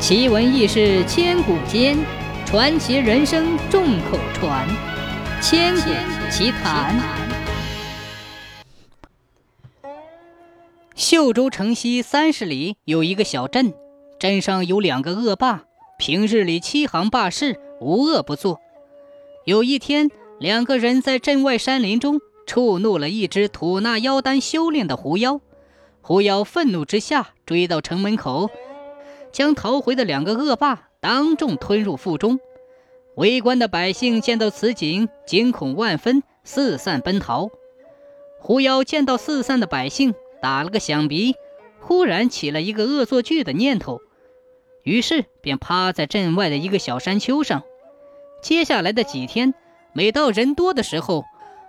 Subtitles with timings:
[0.00, 1.98] 奇闻异事千古间，
[2.46, 4.66] 传奇人生众口传。
[5.42, 5.90] 千古
[6.30, 6.98] 奇谈。
[10.96, 13.74] 秀州城西三十里有一个小镇，
[14.18, 15.64] 镇上有两个恶霸，
[15.98, 18.58] 平日里欺行霸市，无恶不作。
[19.44, 25.42] 有一天，两个人在镇外山林中触怒了一只吐纳妖丹修炼的狐妖。
[26.00, 28.48] 狐妖愤怒之下，追到城门口，
[29.32, 32.40] 将逃回的两个恶霸当众吞入腹中。
[33.16, 37.50] 围观的百姓见到此景，惊恐万分，四散奔逃。
[38.38, 41.34] 狐妖见到四散的百姓，打了个响鼻，
[41.80, 44.00] 忽然起了一个恶作剧的念头，
[44.82, 47.62] 于是便趴在镇外的一个小山丘上。
[48.42, 49.52] 接下来的几天，
[49.92, 51.24] 每到人多的时候，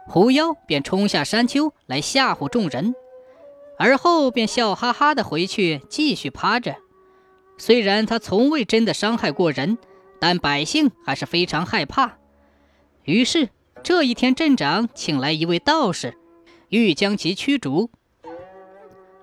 [0.07, 2.95] 狐妖便冲下山丘来吓唬众人。
[3.77, 6.75] 而后便笑哈哈的回去，继续趴着。
[7.61, 9.77] 虽然他从未真的伤害过人，
[10.19, 12.17] 但百姓还是非常害怕。
[13.03, 13.49] 于是
[13.83, 16.17] 这一天，镇长请来一位道士，
[16.69, 17.91] 欲将其驱逐。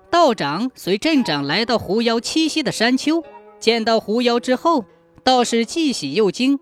[0.09, 3.25] 道长随镇长来到狐妖栖息的山丘，
[3.59, 4.85] 见到狐妖之后，
[5.21, 6.61] 道士既喜又惊。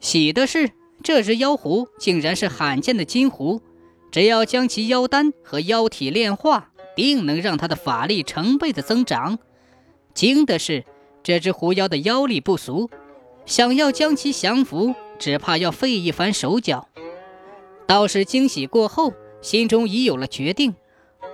[0.00, 0.72] 喜的是，
[1.04, 3.62] 这只妖狐竟然是罕见的金狐，
[4.10, 6.72] 只要将其妖丹和妖体炼化。
[6.96, 9.38] 定能让他的法力成倍的增长。
[10.18, 10.84] 惊的是，
[11.22, 12.90] 这只狐妖的妖力不俗，
[13.46, 16.88] 想要将其降服，只怕要费一番手脚。
[17.86, 20.74] 道士惊喜过后，心中已有了决定，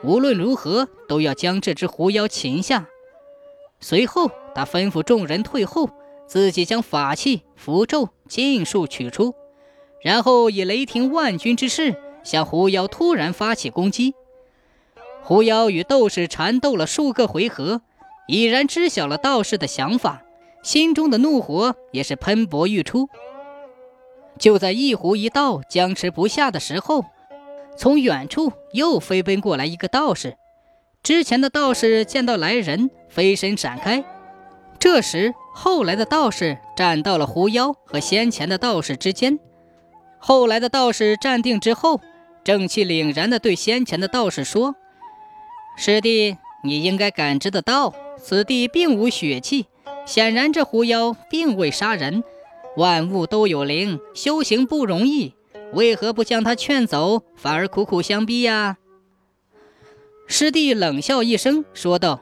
[0.02, 2.86] 无论如何都要将这只狐妖擒下。
[3.80, 5.88] 随后，他吩咐众人退后，
[6.26, 9.34] 自己将法器、符咒尽数取出，
[10.02, 14.12] 然后以雷霆万钧之势向狐妖突然发起攻击。
[15.22, 17.80] 狐妖与斗士缠斗了数个回合，
[18.26, 20.22] 已然知晓了道士的想法，
[20.62, 23.08] 心中的怒火也是喷薄欲出。
[24.38, 27.04] 就在一狐一道僵持不下的时候，
[27.76, 30.36] 从远处又飞奔过来一个道士。
[31.02, 34.04] 之前的道士见到来人，飞身闪开。
[34.78, 39.38] 这时，后来的道士站到了狐妖和先前的道士之间。
[40.18, 42.00] 后来的道士站定之后，
[42.42, 44.74] 正气凛然地对先前的道士说。
[45.76, 47.94] 师弟，你应该感知得到，
[48.26, 49.66] 此地并无血气，
[50.06, 52.24] 显然这狐妖并未杀人。
[52.74, 55.34] 万物都有灵，修行不容易，
[55.74, 58.78] 为何不将他劝走，反而苦苦相逼呀？
[60.26, 62.20] 师弟冷笑一声，说道：“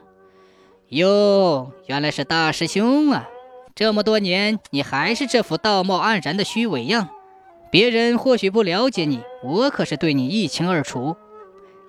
[0.91, 3.29] 哟，原来是大师兄啊！
[3.73, 7.07] 这么多年，你还是这副道貌岸然的虚伪样。
[7.71, 11.15] 别人或许不了解你，我可是对你一清二楚。”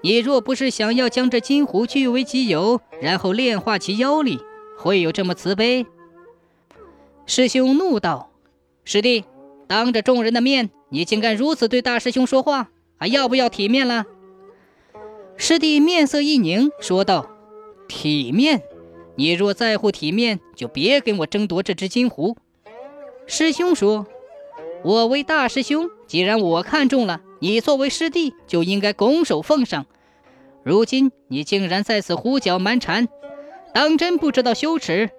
[0.05, 4.39] 你若不是想要将这金狐据为己有，然后炼化其妖力，
[4.77, 5.87] 会有这么慈悲？
[7.25, 8.31] 师兄怒道
[8.85, 9.25] ：“师弟，
[9.67, 14.05] 当着众人的面，你竟敢如此对大师兄说话，还要不要体面了？”
[15.39, 17.31] 师弟面色一凝，说道
[17.89, 18.61] ：“体面？
[19.15, 22.37] 你若在乎体面，就别跟我争夺这只金狐。”
[23.27, 24.07] 师兄说
[24.85, 29.85] ：“我为大师兄，既然我看中了，你作为师弟，就应该拱手奉上。”
[30.65, 33.07] 如今你竟然在此胡搅蛮缠，
[33.75, 35.11] 当真不知道羞耻！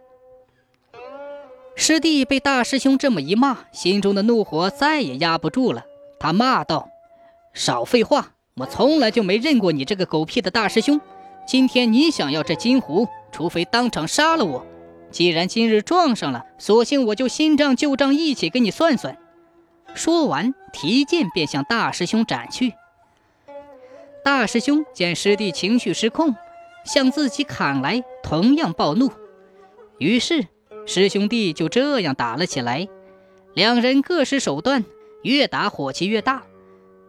[1.76, 5.84] 师弟被大师兄这么一骂，心中的怒火再也压不住了。
[6.20, 6.90] 他骂道
[7.54, 8.32] ：“少废话！
[8.56, 11.00] 我从来就没认过你这个狗屁的大师兄。
[11.46, 14.66] 今天你想要这金壶，除非当场杀了我。
[15.12, 19.16] 既然今日撞上了，索性我就新账旧账一起跟你算算。”
[19.96, 22.74] 说完，提剑便向大师兄斩去。
[24.24, 26.36] 大师兄见师弟情绪失控，
[26.84, 29.12] 向自己砍来，同样暴怒。
[29.98, 30.46] 于是
[30.86, 32.88] 师兄弟就这样打了起来。
[33.54, 34.84] 两人各施手段，
[35.24, 36.44] 越打火气越大。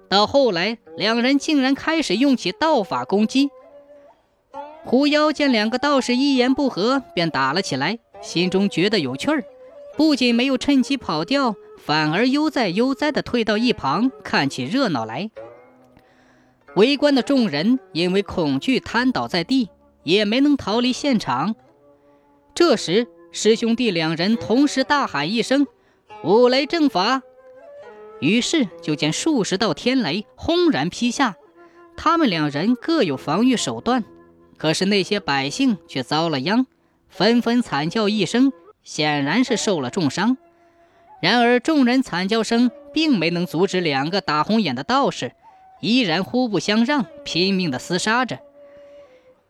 [0.09, 3.51] 到后来，两人竟然开始用起道法攻击。
[4.85, 9.43] 狐妖见两个道士一言不合便打了起来，心中觉得有趣儿，
[9.97, 11.57] 不仅没有趁机跑掉，
[11.87, 15.31] 反而悠哉悠哉地退到一旁看起热闹来。
[16.75, 19.71] 围观的众人因为恐惧瘫倒在地，
[20.03, 21.55] 也没能逃离现场。
[22.57, 25.65] 这时，师兄弟两人同时大喊一声
[26.25, 27.23] ：“五雷正法！”
[28.19, 31.37] 于是就见数十道天雷轰然劈下。
[31.97, 34.03] 他们两人各有防御手段，
[34.57, 36.67] 可是那些百姓却遭了殃，
[37.09, 40.37] 纷纷惨叫一声，显然是受了重伤。
[41.21, 45.33] 然而，众人惨叫声并没能阻止两个打红眼的道士。
[45.81, 48.39] 依然互不相让，拼命地厮杀着。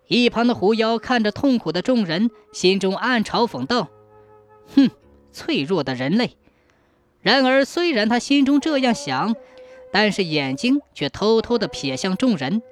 [0.08, 3.88] 一旁的狐妖看着痛苦的众人，心中暗嘲讽道
[4.74, 4.90] ：“哼，
[5.32, 6.36] 脆弱的人类。
[7.20, 9.34] 然而，虽然他心中这样想，
[9.92, 12.62] 但是眼睛却偷偷地瞥向众人。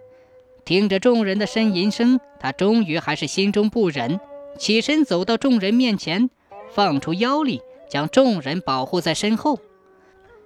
[0.65, 4.19] 听着众人的呻吟声，他终于还是心中不忍，
[4.59, 6.31] 起身走到众人面前，
[6.73, 9.59] 放出妖力，将众人保护在身后，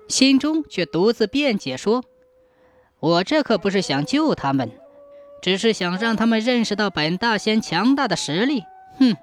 [0.08, 2.04] 心中却独自辩解说
[3.00, 4.70] ：“我这可不是想救他们，
[5.42, 8.64] 只是想让他们认识到本大仙强大的实力。”
[8.98, 9.16] 哼。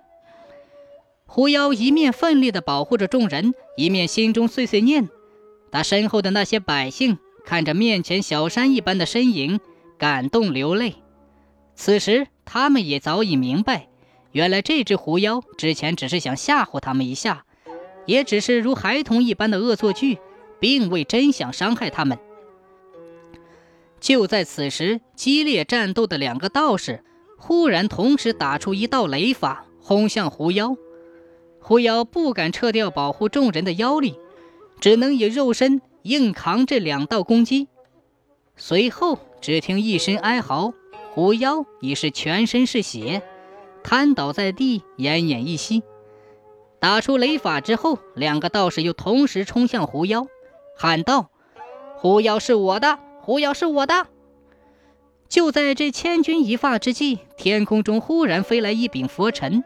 [1.28, 5.10] 狐妖一面奋力地保护着众人，一面心中碎碎念。
[5.72, 9.60] 他身后的那些百姓看着面前小山一般的身影，
[9.98, 10.96] 感动流泪。
[11.76, 13.90] 此时，他们也早已明白，
[14.32, 17.45] 原来这只狐妖之前只是想吓唬他们一下，
[18.06, 20.20] 也只是如孩童一般的恶作剧，
[20.60, 22.18] 并未真想伤害他们。
[24.00, 27.04] 就在此时，激烈战斗的两个道士
[27.38, 30.76] 忽然同时打出一道雷法，轰向狐妖。
[31.60, 34.20] 狐妖不敢撤掉保护众人的妖力，
[34.80, 37.68] 只能以肉身硬扛这两道攻击。
[38.56, 40.74] 随后，只听一声哀嚎，
[41.14, 43.24] 狐妖已是全身是血，
[43.84, 45.82] 瘫倒在地，奄奄一息。
[46.86, 50.28] 打出雷法之后，两个道士又同时冲向狐妖，
[50.78, 51.32] 喊道
[51.98, 54.06] ：“狐妖是我的，狐妖是我的！”
[55.28, 59.64] 就在这千钧一发之际，天空中忽然飞来一柄佛尘。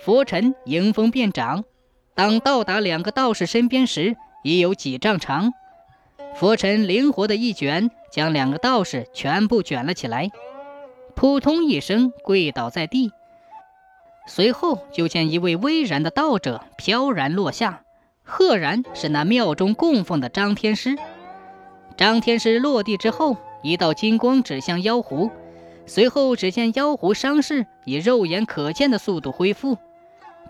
[0.00, 1.62] 佛尘迎风便长，
[2.16, 5.52] 当到达两个道士身边时，已有几丈长。
[6.34, 10.32] 佛尘灵活的一卷，将两个道士全部卷了起来，
[11.14, 13.12] 扑通一声跪倒在地。
[14.26, 17.82] 随后就见一位巍然的道者飘然落下，
[18.22, 20.96] 赫然是那庙中供奉的张天师。
[21.96, 25.30] 张天师落地之后，一道金光指向妖狐。
[25.86, 29.78] 随后，只见妖狐伤势以肉眼可见的速度恢复。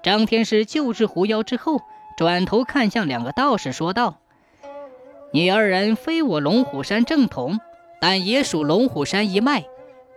[0.02, 1.82] 张天师救治狐妖之后，
[2.16, 4.16] 转头看向两个道士，说道
[5.32, 7.60] ：“你二人非我龙虎山正统，
[8.00, 9.66] 但也属龙虎山一脉。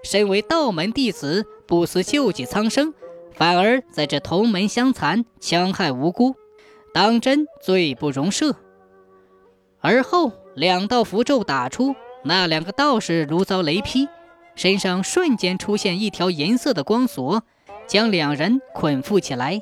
[0.03, 2.93] 身为道门弟子，不思救济苍生，
[3.39, 6.35] 反而在这同门相残，戕害无辜，
[6.93, 8.53] 当真罪不容赦。”
[9.79, 11.95] 而后，两道符咒打出，
[12.25, 14.09] 那两个道士如遭雷劈。
[14.55, 17.43] 身上瞬间出现一条银色的光索，
[17.87, 19.61] 将两人捆缚起来。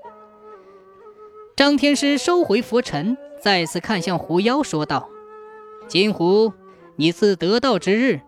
[1.55, 5.07] 张天师收回佛尘，再次看向狐妖，说道
[5.87, 6.51] ：“金狐，
[6.95, 8.21] 你自得道之日，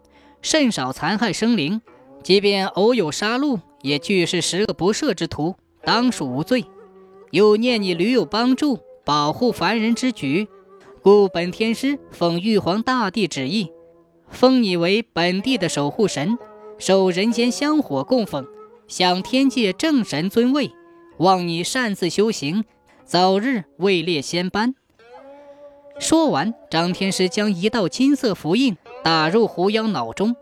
[0.43, 1.81] 甚少残害生灵，
[2.21, 6.65] 即便偶有杀戮，也俱是十恶不赦之徒，当属无罪。
[7.31, 10.47] 又念你屡有帮助，保护凡人之举，
[11.01, 13.71] 故本天师奉玉皇大帝旨意，
[14.29, 16.37] 封你为本地的守护神。”
[16.79, 18.47] 受人间香火供奉，
[18.87, 20.71] 享天界正神尊位，
[21.17, 22.63] 望你擅自修行，
[23.03, 24.73] 早日位列仙班。
[25.99, 30.37] 说完，张天师将一道金色符印打入狐妖脑中。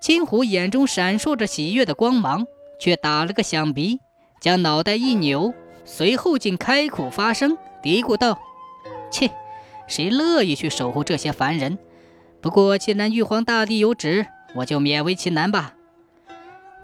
[0.00, 2.46] 金狐眼中闪烁着喜悦的光芒，
[2.78, 4.00] 却打了个响鼻，
[4.40, 5.52] 将脑袋一扭，
[5.84, 8.38] 随后竟开口发声，嘀咕道
[9.10, 9.30] ：“切，
[9.86, 11.78] 谁乐意去守护这些凡人？
[12.40, 15.74] 不过既然玉皇大帝有旨。”我就勉为其难吧。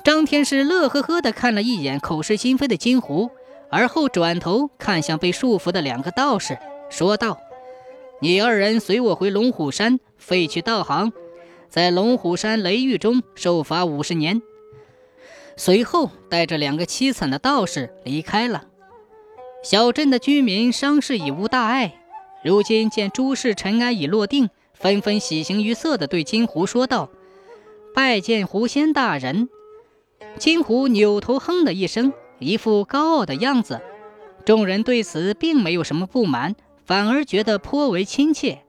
[0.04, 3.30] 张天师乐呵呵地看了一眼口是心非的金狐，
[3.70, 6.58] 而后转头看向被束缚的两个道士，
[6.90, 7.38] 说道
[8.20, 11.10] ：“你二人随我回龙虎山，废去道行，
[11.74, 14.40] 在龙虎山雷狱中受罚五十年。”
[15.58, 18.66] 随后带着两个凄惨的道士离开了。
[19.64, 21.96] 小镇的居民伤势已无大碍，
[22.44, 27.10] 如今见诸事尘埃已落定，纷纷喜形于色地对金狐说道。
[27.92, 29.48] 拜见狐仙大人，
[30.38, 33.80] 金狐扭头哼了一声，一副高傲的样子。
[34.44, 36.54] 众人对此并没有什么不满，
[36.84, 38.63] 反而觉得颇为亲切。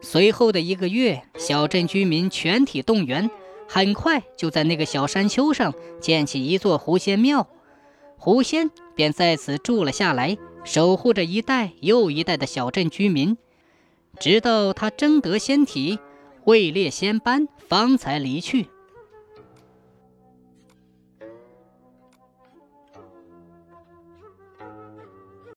[0.00, 3.30] 随后的一个月，小镇居民全体动员，
[3.68, 7.46] 很快就在那个小山丘上建起一座狐仙庙，
[8.16, 13.36] 狐仙便在此住了下来，守护着一代又一代的小镇居民，
[14.18, 15.98] 直到他征得仙体。
[16.44, 18.66] 位列仙班，方才离去。